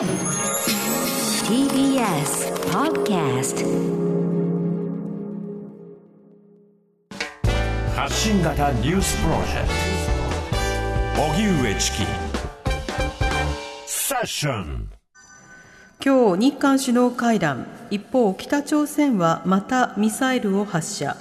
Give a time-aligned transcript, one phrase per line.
[0.00, 0.08] TBS
[2.72, 3.66] Podcast
[7.94, 9.68] 発信型ニュースプロジェク
[11.14, 11.22] ト。
[11.22, 12.06] 荻上チキ。
[13.84, 14.88] セッション。
[16.02, 17.66] 今日日韓首脳会談。
[17.90, 21.18] 一方北朝鮮はまたミサイルを発射。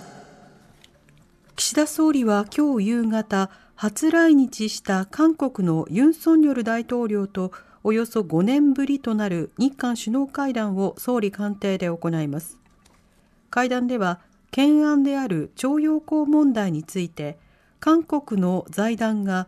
[1.58, 7.52] 岸田総理は今日夕方初来日した韓国のユン・ソンニョル大統領と
[7.84, 12.60] およそ5年ぶりとなる日韓首脳会談を総理官邸で行います。
[13.50, 14.20] 会談では
[14.52, 17.38] 懸案である徴用工問題について
[17.80, 19.48] 韓国の財団が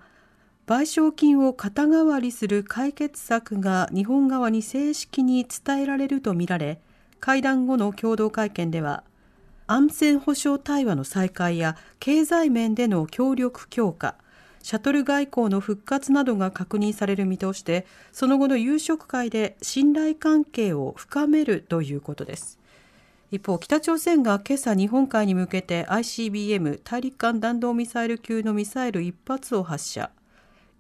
[0.68, 6.80] 賠償金を肩代わりする解決策が日本側に正式に伝えられるとみられ
[7.20, 9.04] 会談後の共同会見では
[9.68, 14.16] 安全保障対話の再開や経済面での協力強化
[14.64, 22.60] シャトル外交の復活などが確認される見通しでその後の夕食会で信頼関係を深めるということです。
[23.32, 30.12] 一方北朝鮮が今朝日本海に向けて ICBM 大陸間弾道ミサイル級のミサイル1発を発射。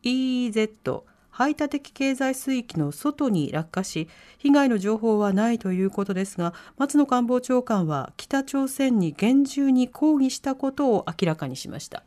[0.03, 12.03] EEZ 排他的経済水域の外に落下し被害の情報はないということですが松野官房長官は北朝鮮に厳重に抗議したことを明らかにしました。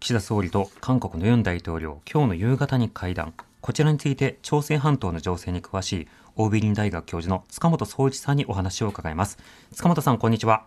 [0.00, 9.38] 岸田総理と韓国のユン大統領今日の夕方に会談こちらについて朝鮮半島の情勢に詳しいオービリン大学教授の塚本総一さんにお話を伺います
[9.74, 10.64] 塚本さんこんにちは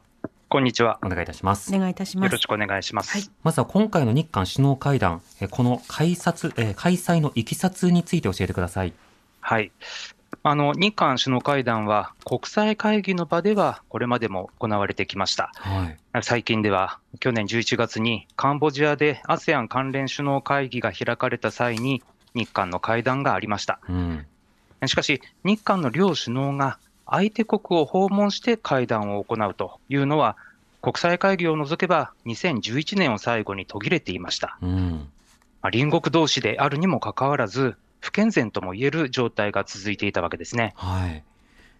[0.50, 1.00] こんにちは。
[1.04, 1.76] お願いいたします。
[1.76, 2.26] お願いいたします。
[2.26, 3.12] よろしくお願いします。
[3.12, 8.94] はい、まずは今回の日韓首脳会談、この開殺、え開催のいきさつについて教えてください。
[9.40, 9.72] はい。
[10.46, 15.52] あの日韓首脳会談は国際会議の場ではこれまでも行われてきました。
[15.56, 22.04] はい、最近では去年11月にカンボジアで ASEAN 関連首脳会議が開かれた際に
[22.36, 23.80] 日韓の会談がありました。
[23.88, 24.26] うん、
[24.86, 30.36] しかし日韓の両首脳が相手国を訪問して会談を行うというのは、
[30.82, 34.58] 国際会議を除けば2011年を最後に途切れていました。
[34.62, 35.10] うん、
[35.62, 40.74] まあ、隣国同士であるにもかかわらず、不健全ともいえる状態が続いていたわけですね。
[40.76, 41.24] はい、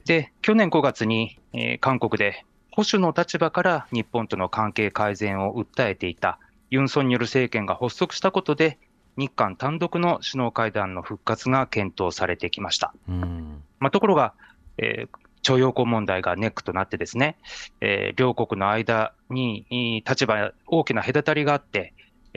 [0.06, 6.40] で、去年5月に、えー、韓国で保守の立場から日本との関係改善を訴えていた
[6.70, 8.80] ユン・ソンニョル政権が発足したことで、
[9.18, 12.94] 日韓単独の首脳会談の復活が検討されてきました。
[13.10, 14.34] うんまあ、ところが、
[14.78, 17.36] えー、徴用工問題がネックとなってですね、
[17.82, 19.66] えー、両国の間に
[20.08, 21.94] 立場、大きな隔たりがあって、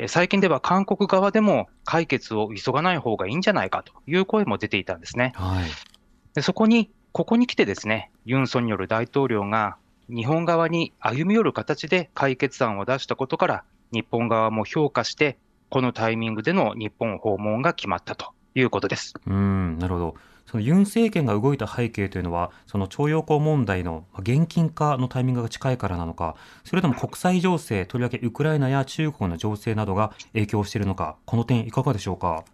[0.09, 5.33] 最近では韓国側でも解決を急がない方がいいんじゃないかという声も出ていたんですね。
[5.37, 5.71] はい、
[6.35, 15.39] でそこに、ここに来てですね、ユン・ソンニョル大統領が日本側に歩み寄る形で解決案を出したことから、日本側も評価して、
[15.71, 19.15] このタイミングでの日本訪問が決まったということです。
[19.27, 20.15] うんなるほど。
[20.47, 32.45] そのユン政権が動いた背景というのは、その徴用工問題の現金化のタイミングが近いからなのか、それとも国際情勢、とりわけウクライナや中国の情勢などが影響しているのか、この点、いかがでしょうか？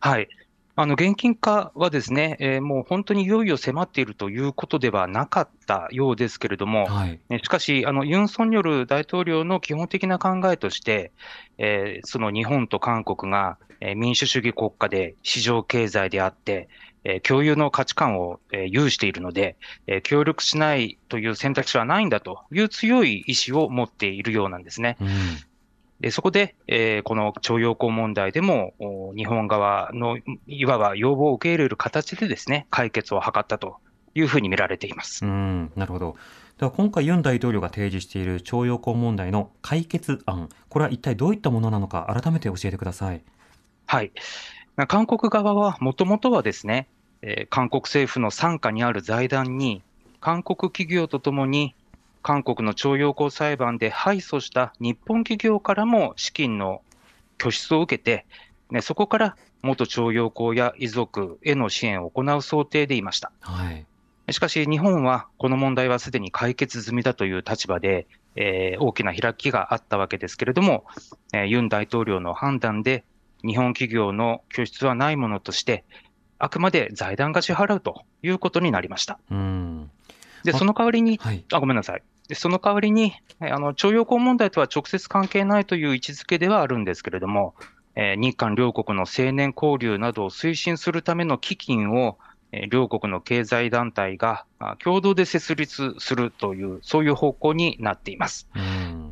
[0.00, 0.28] はい。
[0.76, 11.12] あの現金化はですね、えー、もう本当にいよいよ迫っているということではなかったようですけれども、はい、しかし、あのユン・ソンニョル大統領の基本的な考えとして、
[11.58, 13.58] えー、その日本と韓国が
[13.94, 16.68] 民主主義国家で市場経済であって、
[17.04, 19.56] え共有の価値観を、え有しているので、
[19.86, 24.96] え協力しないという選択肢はないんだという強い意志を持っているようなんですね。
[25.00, 25.08] うん
[26.00, 28.72] でそこで、えー、この徴用工問題でも、
[29.14, 30.16] 日本側の
[30.46, 33.76] いわば要望を受け入れる形でですね、解決を図ったと
[34.14, 35.26] いうふうに見られています。
[35.26, 36.16] うんなるほど。
[36.58, 43.22] では今回ユン大統領が提示している徴用工問題の解決案、これは一体どういったものなのか、改めて教えてください。
[43.86, 44.12] はい。
[44.88, 46.88] 韓国側はもともとはですね、
[47.22, 49.82] えー、韓国政府の傘下にある財団に、
[50.20, 51.74] 韓国企業とともに、
[52.22, 56.82] 韓国の徴用工裁判で敗訴した日本企業からも資金の
[57.38, 58.26] 拠出を受けて、
[58.70, 63.32] ね、そこから元徴用工や遺族への支援を行う想定でいました。
[63.40, 63.86] はい、
[64.32, 68.06] しかし、日本はこの問題はすでに解決済みだという立場で、
[68.36, 70.84] えー、大きな開きがあったわけですけれども、
[71.32, 73.04] えー、ユン大統領の判断で、
[73.46, 75.84] 日本企業の拠出はないものとして、
[76.38, 79.18] あくまで財団が支払うということになりました。
[79.30, 79.90] うん
[80.44, 82.02] で、その代わりに、はい、あ、ごめんなさい。
[82.28, 87.54] でその代わりに、あの、徴用工問題とは直接関係ないという位置づけではあるんですけれども、
[87.96, 92.18] えー、日韓両国の青年交流などを推進するための基金を、
[92.52, 94.46] えー、両国の経済団体が
[94.78, 98.48] 共同で設立するという、そういう方向になっています。
[98.54, 99.09] うん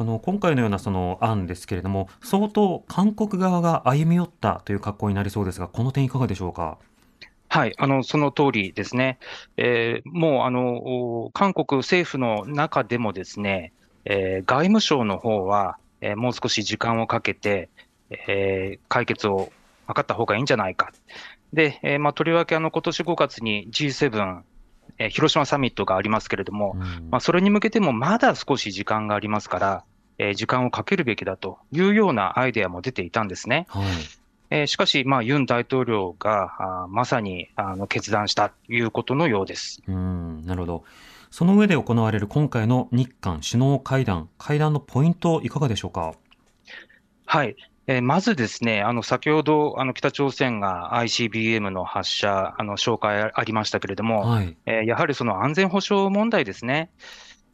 [0.00, 6.78] あの今回のようなその案ですけれども、相当韓国側が歩み寄ったという格好になりそうですが、この点いかがでしょうか？
[7.48, 9.18] はい、あのその通りですね、
[9.56, 13.72] えー、もうあの韓国政府の中でもですね、
[14.04, 17.68] えー、外務省の方は、えー、もう少し時間をかけて、
[18.10, 19.50] えー、解決を
[19.88, 20.92] 図った方がいいんじゃないか。
[21.52, 24.42] で、えーまあ、とりわけあの今年5月に G7、
[24.98, 29.84] えー、広島サミットがありますけれども、うん、まあ、それに向けてもまだ少し時間がありますから、
[30.18, 33.66] えー、時間をかけるべきだというようなアイデアも出ていたんですね。
[33.68, 33.84] はい
[34.50, 39.82] えー、しかし、まあ、ユン大統領があまさにあの決断したということのようです。
[39.86, 40.84] うんなるほど。
[41.30, 46.14] その上で行われる今回の日韓首脳会談、会談のポイント、いかがでしょうか？
[47.26, 47.56] はい、
[47.86, 56.90] えー、まずですね、あの先ほどあの北朝鮮が ICBM の発射、あの紹介ありましたけれども、はい、えー、やはりその安全保障問題ですね。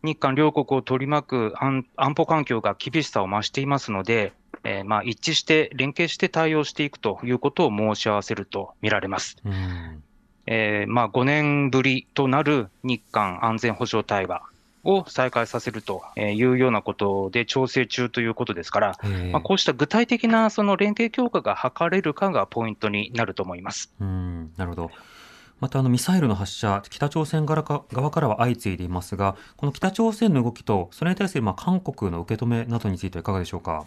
[0.04, 9.36] 日韓両国を取り巻く安保環境が厳しさを増していますので、えー、まあ一致して連携して対応していくということを申し合わせると見られます。
[10.46, 14.42] えー、まあ5年ぶりとなる日韓安全保障対話
[14.84, 18.98] を再開させるというようなことで調整中ということですから、
[19.32, 23.92] まあ、こうした具体的なその連携強化が図れるかがポイントになると思います。
[23.98, 24.90] うんなるほど
[25.60, 33.86] またあのミサイルの発射、北朝鮮側からは相次いでいますが、この北朝鮮の動きと、それに対するまあ韓国の受け止めなどについてはいかがでしょうか？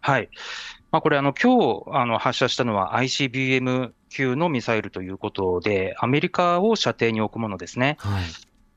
[0.00, 0.30] はい。
[0.90, 7.96] まあ、これ、あの、今日、あの、発射したのは ICBM 級のミサイルということで、アメリカを射程に置くものですね。
[8.00, 8.24] はい。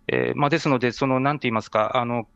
[0.07, 2.27] えー、まあ、ですので、その、なんて言いますか、あの、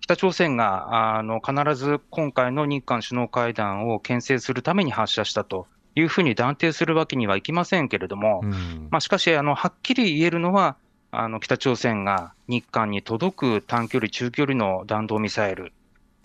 [0.00, 5.66] 北朝鮮が、あの、必ず今回の日韓首脳会談を牽制するために発射したと
[5.98, 10.76] いうふうに断定するわけにはいきませんけれども、うん、まあ、しかし、あの、はっきり言えるのは、
[11.10, 15.72] あの、北朝鮮が日韓に届く短距離、中距離の弾道ミサイル、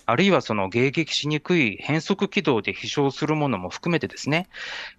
[0.06, 4.50] あるいはその迎撃しにくい変則軌道で飛翔するものも含めてですね、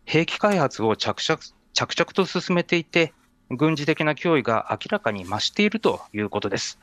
[0.05, 1.41] 兵器開発を着々
[1.75, 3.13] 着々と進めていて、
[3.51, 6.79] 軍事的な脅威が明らかに増しているということです。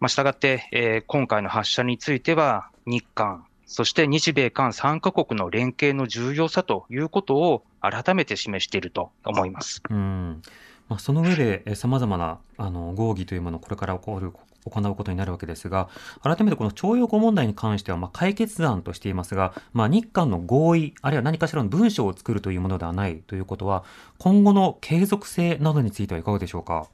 [0.00, 9.82] まあ、したがって、えー、今回の発射については、日韓、そして日米韓3カ国の連携の重要さということを改めて示していると思います。
[9.90, 10.42] うん
[10.88, 14.32] まあ、その上で、さまざまなあの合議というものをこれから起こる
[14.64, 15.88] 行うことになるわけですが、
[16.22, 23.84] 改めてこの徴用工問題に関しては、まあ、解決案としていますが、まあ、日韓の合意、あるいは何かしらの文書を作るというものではないということは、
[24.18, 26.88] 今後の継続性などについてはいかがでしょうか。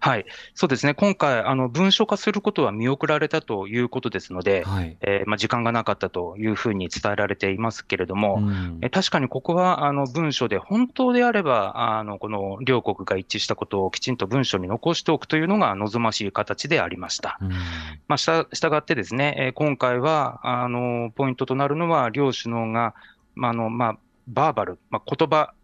[0.00, 17.38] はい、そうですね、今回、あの文書化することは見送られたということですので、はい、えー、まあ、時間がなかったというふうに伝えられていますけれども、うん、え確かにここはあの文書で、本当であればあの、この両国が一致したことをきちんと文書に残しておくというのが望ましい形でありました。
[17.40, 22.94] うん、まあ、したしたがってですね、え今回はあのポイントとなるのは、両首脳が、
[23.34, 23.98] まあのまあ、
[24.28, 25.54] バーバル、まあ、言葉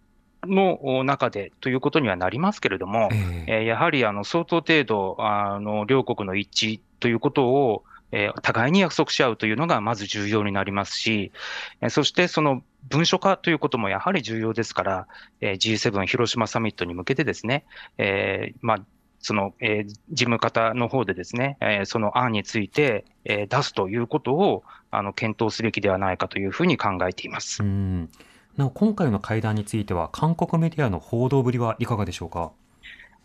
[0.46, 3.08] の中でということにはなりますけれども、
[3.46, 11.32] えー、やはりあの相当程度あの、両国の一致ということを、えー、互いに約束し合うというのがまず重要になりますし、
[11.80, 15.08] えー、そしてその文書化ということもやはり重要ですから、
[15.40, 17.64] えー、G7 広島サミットに向けてですね、
[17.98, 18.78] えーまあ、
[19.18, 27.62] その、えー、事務方の方でですね、えー、その案について、えー、出すということをあの検討すべきではないかというふうに考えています。
[27.62, 28.10] うん
[28.56, 32.52] なお今回の会談については、韓国メディアの報道ぶりはいかがでしょうか？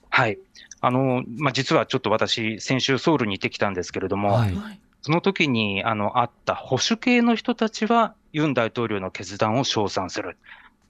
[0.09, 0.39] はい
[0.81, 4.57] あのまあ、実はちょっと私、先週、ソウルに行ってきたんですけれども、はい、
[5.01, 10.37] その時にあの会った保守系の人たちは、ユン大統領の決断を称賛する。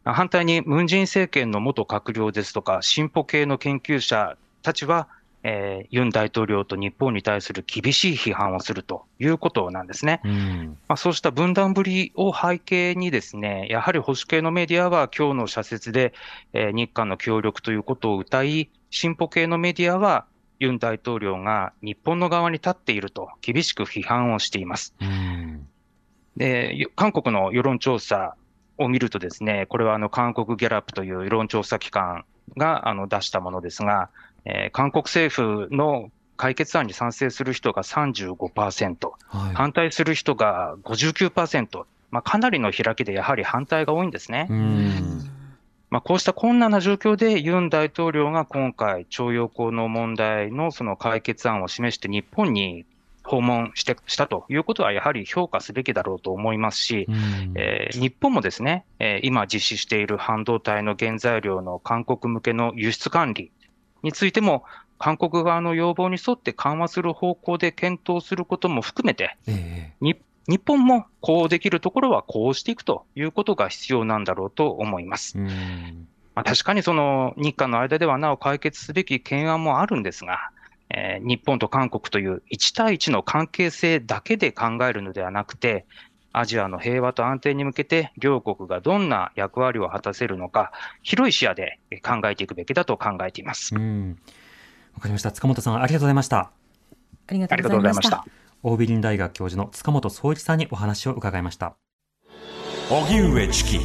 [0.05, 5.09] 反対にムン・ジェイン政権の元閣僚ですとか、進歩系の研究者たちは、
[5.43, 10.21] えー、ユン大統領と日本に対する厳しい批判をするということなんですね。
[10.25, 16.13] うん、まあ、そうした分断ぶりを背景にですね、やはり保守系のメディアは今日の社説で、
[16.53, 20.25] えー、日韓の協力ということを謳い、進歩系のメディアは
[20.59, 24.93] ユン大統領が日本の側に立っていると厳しく批判をしています。
[24.99, 25.67] うん、
[26.35, 28.35] で韓国の世論調査
[28.77, 32.25] を見るとですね、これはあの韓国ギャラップという世論調査機関
[32.57, 34.09] があの出したものですが、
[34.45, 44.47] えー、韓国政府の解決案に賛成する人が35%、はい、反対する人が59%、まあ、かなりの開きでやはり反対が多いんですね。
[45.89, 52.85] まあ、こうした困難な状況でユン大統領が今回、徴用工の問題のその解決案を示して日本に
[53.23, 57.07] 訪問してしたということは、やはり評価すべきだろうと思いますし、
[57.55, 63.51] えー、日本もですね、えー、今実施している半導体の原材料の韓国向けの輸出管理、
[64.03, 64.63] についても、
[64.97, 75.37] 韓国側の要望に沿って緩和する方向で検討することも含めて、えー、日本もこうできるところはこうしていくということが必要なんだろうと思います。
[75.37, 80.51] まあ、確かにその日韓の間ではなお解決すべき懸案もあるんですが、
[80.89, 85.85] えー、日本と韓国という1対1の関係性だけで考えるのではなくて、
[86.31, 90.71] アジアの平和と安定に向けて両国がどんな役割を果たせるのか、
[91.01, 93.73] 広い視野で考えていくべきだと考えています。
[93.73, 93.79] わ
[95.01, 95.31] かりました。
[95.31, 96.51] 塚本さん、ありがとうございました。
[97.27, 98.25] ありがとうございました。
[98.61, 101.75] 大美林大学教授の塚本総一さんにお話を伺いました。
[102.89, 103.79] 荻上チキ